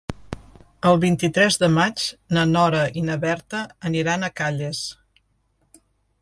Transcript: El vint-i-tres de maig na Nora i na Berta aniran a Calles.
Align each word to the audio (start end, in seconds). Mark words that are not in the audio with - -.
El 0.91 0.95
vint-i-tres 1.01 1.57
de 1.63 1.69
maig 1.73 2.05
na 2.37 2.45
Nora 2.55 2.81
i 3.03 3.05
na 3.11 3.19
Berta 3.27 3.61
aniran 3.91 4.25
a 4.25 4.31
Calles. 4.43 4.83